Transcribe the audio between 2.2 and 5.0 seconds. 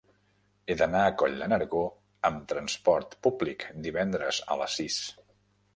amb trasport públic divendres a les sis.